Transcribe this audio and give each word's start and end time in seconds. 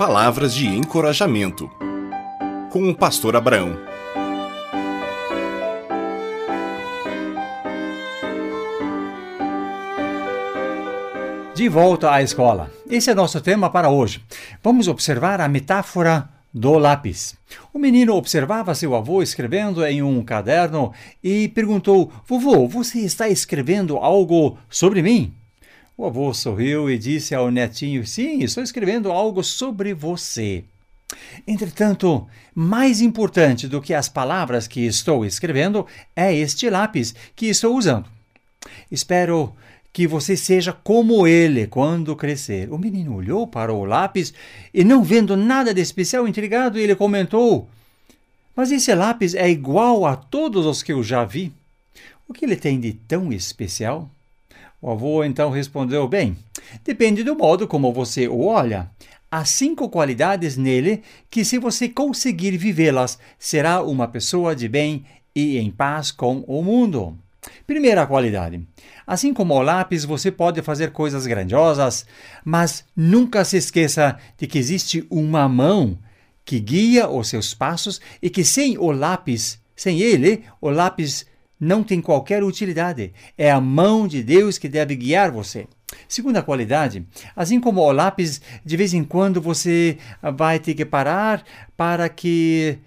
Palavras 0.00 0.54
de 0.54 0.66
encorajamento. 0.66 1.70
Com 2.72 2.88
o 2.88 2.94
pastor 2.94 3.36
Abraão. 3.36 3.76
De 11.54 11.68
volta 11.68 12.10
à 12.10 12.22
escola. 12.22 12.70
Esse 12.88 13.10
é 13.10 13.14
nosso 13.14 13.42
tema 13.42 13.68
para 13.68 13.90
hoje. 13.90 14.24
Vamos 14.62 14.88
observar 14.88 15.38
a 15.38 15.46
metáfora 15.46 16.30
do 16.50 16.78
lápis. 16.78 17.36
O 17.70 17.78
menino 17.78 18.14
observava 18.14 18.74
seu 18.74 18.94
avô 18.94 19.22
escrevendo 19.22 19.84
em 19.84 20.02
um 20.02 20.24
caderno 20.24 20.94
e 21.22 21.46
perguntou: 21.48 22.10
Vovô, 22.26 22.66
você 22.66 23.00
está 23.00 23.28
escrevendo 23.28 23.98
algo 23.98 24.56
sobre 24.70 25.02
mim? 25.02 25.34
O 26.00 26.06
avô 26.06 26.32
sorriu 26.32 26.88
e 26.90 26.96
disse 26.96 27.34
ao 27.34 27.50
netinho: 27.50 28.06
Sim, 28.06 28.42
estou 28.42 28.64
escrevendo 28.64 29.12
algo 29.12 29.44
sobre 29.44 29.92
você. 29.92 30.64
Entretanto, 31.46 32.26
mais 32.54 33.02
importante 33.02 33.68
do 33.68 33.82
que 33.82 33.92
as 33.92 34.08
palavras 34.08 34.66
que 34.66 34.80
estou 34.80 35.26
escrevendo 35.26 35.86
é 36.16 36.34
este 36.34 36.70
lápis 36.70 37.14
que 37.36 37.50
estou 37.50 37.76
usando. 37.76 38.06
Espero 38.90 39.54
que 39.92 40.06
você 40.06 40.38
seja 40.38 40.72
como 40.72 41.26
ele 41.26 41.66
quando 41.66 42.16
crescer. 42.16 42.72
O 42.72 42.78
menino 42.78 43.14
olhou 43.14 43.46
para 43.46 43.70
o 43.70 43.84
lápis 43.84 44.32
e, 44.72 44.82
não 44.82 45.04
vendo 45.04 45.36
nada 45.36 45.74
de 45.74 45.82
especial, 45.82 46.26
intrigado, 46.26 46.78
ele 46.78 46.96
comentou: 46.96 47.68
Mas 48.56 48.72
esse 48.72 48.94
lápis 48.94 49.34
é 49.34 49.50
igual 49.50 50.06
a 50.06 50.16
todos 50.16 50.64
os 50.64 50.82
que 50.82 50.94
eu 50.94 51.02
já 51.02 51.26
vi. 51.26 51.52
O 52.26 52.32
que 52.32 52.46
ele 52.46 52.56
tem 52.56 52.80
de 52.80 52.94
tão 52.94 53.30
especial? 53.30 54.10
O 54.82 54.90
avô 54.90 55.22
então 55.22 55.50
respondeu: 55.50 56.08
Bem, 56.08 56.36
depende 56.84 57.22
do 57.22 57.36
modo 57.36 57.68
como 57.68 57.92
você 57.92 58.26
o 58.26 58.46
olha. 58.46 58.90
Há 59.30 59.44
cinco 59.44 59.88
qualidades 59.88 60.56
nele 60.56 61.02
que, 61.30 61.44
se 61.44 61.58
você 61.58 61.88
conseguir 61.88 62.56
vivê-las, 62.56 63.18
será 63.38 63.82
uma 63.82 64.08
pessoa 64.08 64.56
de 64.56 64.68
bem 64.68 65.04
e 65.34 65.58
em 65.58 65.70
paz 65.70 66.10
com 66.10 66.40
o 66.48 66.62
mundo. 66.62 67.16
Primeira 67.66 68.06
qualidade: 68.06 68.66
assim 69.06 69.32
como 69.32 69.54
o 69.54 69.62
lápis, 69.62 70.04
você 70.04 70.30
pode 70.30 70.62
fazer 70.62 70.92
coisas 70.92 71.26
grandiosas, 71.26 72.06
mas 72.44 72.84
nunca 72.96 73.44
se 73.44 73.56
esqueça 73.56 74.18
de 74.38 74.46
que 74.46 74.58
existe 74.58 75.06
uma 75.10 75.48
mão 75.48 75.98
que 76.44 76.58
guia 76.58 77.08
os 77.08 77.28
seus 77.28 77.54
passos 77.54 78.00
e 78.20 78.28
que 78.28 78.44
sem 78.44 78.76
o 78.78 78.90
lápis, 78.90 79.60
sem 79.76 80.00
ele, 80.00 80.42
o 80.60 80.70
lápis 80.70 81.26
não 81.60 81.84
tem 81.84 82.00
qualquer 82.00 82.42
utilidade. 82.42 83.12
É 83.36 83.50
a 83.50 83.60
mão 83.60 84.08
de 84.08 84.22
Deus 84.22 84.56
que 84.56 84.68
deve 84.68 84.96
guiar 84.96 85.30
você. 85.30 85.66
Segunda 86.08 86.42
qualidade, 86.42 87.06
assim 87.36 87.60
como 87.60 87.80
o 87.80 87.92
lápis, 87.92 88.40
de 88.64 88.76
vez 88.76 88.94
em 88.94 89.04
quando 89.04 89.40
você 89.40 89.98
vai 90.22 90.58
ter 90.58 90.74
que 90.74 90.84
parar 90.84 91.44
para 91.76 92.08
que 92.08 92.78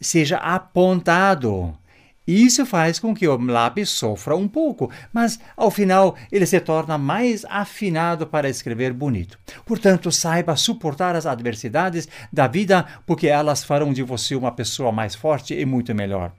seja 0.00 0.36
apontado. 0.36 1.76
Isso 2.24 2.64
faz 2.64 3.00
com 3.00 3.12
que 3.12 3.26
o 3.26 3.36
lápis 3.36 3.90
sofra 3.90 4.36
um 4.36 4.46
pouco, 4.46 4.88
mas 5.12 5.40
ao 5.56 5.72
final 5.72 6.16
ele 6.30 6.46
se 6.46 6.60
torna 6.60 6.96
mais 6.96 7.44
afinado 7.46 8.28
para 8.28 8.48
escrever 8.48 8.92
bonito. 8.92 9.36
Portanto, 9.66 10.12
saiba 10.12 10.54
suportar 10.54 11.16
as 11.16 11.26
adversidades 11.26 12.08
da 12.32 12.46
vida, 12.46 12.86
porque 13.04 13.26
elas 13.26 13.64
farão 13.64 13.92
de 13.92 14.04
você 14.04 14.36
uma 14.36 14.52
pessoa 14.52 14.92
mais 14.92 15.16
forte 15.16 15.52
e 15.52 15.66
muito 15.66 15.92
melhor. 15.96 16.32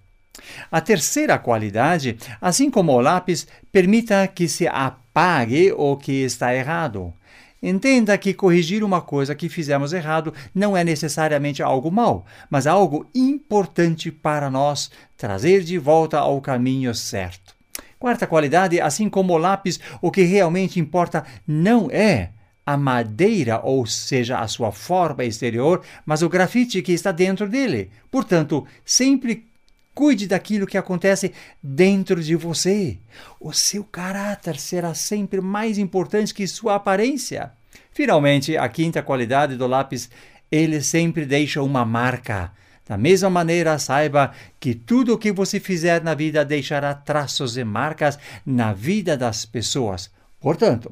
A 0.72 0.82
terceira 0.82 1.38
qualidade, 1.38 2.18
assim 2.42 2.70
como 2.70 2.92
o 2.92 3.02
lápis, 3.02 3.48
permita 3.72 4.28
que 4.28 4.48
se 4.48 4.68
apague 4.68 5.72
o 5.72 5.96
que 5.96 6.24
está 6.24 6.56
errado. 6.56 7.14
Entenda 7.62 8.18
que 8.18 8.34
corrigir 8.34 8.84
uma 8.84 9.00
coisa 9.00 9.34
que 9.34 9.48
fizemos 9.48 9.94
errado 9.94 10.34
não 10.54 10.76
é 10.76 10.84
necessariamente 10.84 11.64
algo 11.64 11.90
mal, 11.90 12.26
mas 12.50 12.68
algo 12.68 13.08
importante 13.16 14.12
para 14.12 14.50
nós 14.50 14.92
trazer 15.16 15.64
de 15.64 15.78
volta 15.78 16.20
ao 16.20 16.42
caminho 16.42 16.94
certo. 16.94 17.56
Quarta 17.98 18.28
qualidade, 18.28 18.82
assim 18.82 19.10
como 19.10 19.32
o 19.32 19.38
lápis, 19.38 19.80
o 20.02 20.12
que 20.12 20.24
realmente 20.24 20.78
importa 20.78 21.24
não 21.48 21.90
é 21.90 22.32
a 22.66 22.76
madeira, 22.76 23.62
ou 23.64 23.86
seja, 23.86 24.40
a 24.40 24.48
sua 24.50 24.74
forma 24.74 25.24
exterior, 25.24 25.82
mas 26.06 26.22
o 26.22 26.28
grafite 26.28 26.82
que 26.82 26.92
está 26.92 27.14
dentro 27.14 27.48
dele. 27.48 27.92
Portanto, 28.12 28.68
sempre 28.84 29.48
Cuide 29.94 30.28
daquilo 30.28 30.66
que 30.66 30.78
acontece 30.78 31.32
dentro 31.62 32.22
de 32.22 32.36
você. 32.36 32.98
O 33.40 33.54
seu 33.54 33.84
caráter 33.84 34.58
será 34.58 34.94
sempre 34.94 35.40
mais 35.40 35.78
importante 35.78 36.34
que 36.34 36.48
sua 36.48 36.76
aparência. 36.76 37.52
Finalmente, 37.92 38.58
a 38.58 38.68
quinta 38.68 39.04
qualidade 39.04 39.56
do 39.56 39.68
lápis, 39.68 40.10
ele 40.52 40.82
sempre 40.82 41.26
deixa 41.26 41.62
uma 41.62 41.86
marca. 41.86 42.52
Da 42.88 42.98
mesma 42.98 43.30
maneira, 43.30 43.78
saiba 43.78 44.34
que 44.60 44.74
tudo 44.74 45.14
o 45.14 45.18
que 45.18 45.32
você 45.32 45.60
fizer 45.60 46.04
na 46.04 46.16
vida 46.16 46.44
deixará 46.44 46.94
traços 46.94 47.56
e 47.56 47.64
marcas 47.64 48.18
na 48.46 48.74
vida 48.74 49.16
das 49.16 49.46
pessoas. 49.46 50.12
Portanto, 50.40 50.92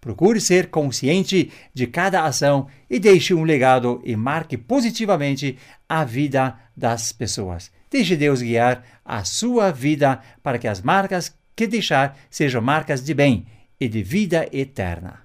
procure 0.00 0.40
ser 0.40 0.68
consciente 0.68 1.52
de 1.72 1.86
cada 1.86 2.24
ação 2.24 2.66
e 2.90 2.98
deixe 2.98 3.32
um 3.32 3.44
legado 3.44 4.02
e 4.04 4.16
marque 4.16 4.56
positivamente 4.56 5.56
a 5.88 6.04
vida 6.04 6.58
das 6.76 7.12
pessoas. 7.12 7.70
Deixe 7.90 8.16
Deus 8.16 8.40
guiar 8.40 8.84
a 9.04 9.24
sua 9.24 9.72
vida 9.72 10.20
para 10.42 10.58
que 10.58 10.68
as 10.68 10.80
marcas 10.80 11.34
que 11.56 11.66
deixar 11.66 12.16
sejam 12.30 12.62
marcas 12.62 13.04
de 13.04 13.12
bem 13.12 13.46
e 13.80 13.88
de 13.88 14.02
vida 14.02 14.48
eterna. 14.52 15.22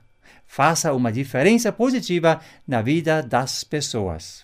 Faça 0.47 0.91
uma 0.93 1.11
diferença 1.11 1.71
positiva 1.71 2.41
na 2.67 2.81
vida 2.81 3.21
das 3.21 3.63
pessoas. 3.63 4.43